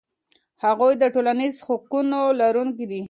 [0.63, 2.99] هغوی د ټولنیزو حقونو لرونکي دي.